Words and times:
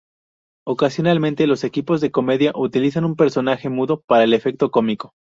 Ocasionalmente, 0.65 1.45
los 1.45 1.63
equipos 1.63 2.01
de 2.01 2.09
comedia 2.09 2.53
utilizan 2.55 3.05
un 3.05 3.15
personaje 3.15 3.69
mudo 3.69 4.01
para 4.01 4.23
el 4.23 4.33
efecto 4.33 4.71
cómico. 4.71 5.13